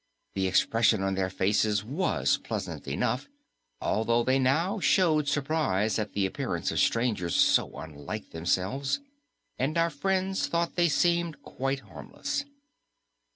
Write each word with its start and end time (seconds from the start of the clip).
The 0.33 0.47
expression 0.47 1.03
of 1.03 1.15
their 1.15 1.29
faces 1.29 1.83
was 1.83 2.39
pleasant 2.39 2.87
enough, 2.87 3.29
although 3.79 4.23
they 4.23 4.39
now 4.39 4.79
showed 4.79 5.27
surprise 5.27 5.99
at 5.99 6.13
the 6.13 6.25
appearance 6.25 6.71
of 6.71 6.79
strangers 6.79 7.35
so 7.35 7.77
unlike 7.77 8.31
themselves, 8.31 8.99
and 9.59 9.77
our 9.77 9.91
friends 9.91 10.47
thought 10.47 10.73
they 10.75 10.89
seemed 10.89 11.43
quite 11.43 11.81
harmless. 11.81 12.45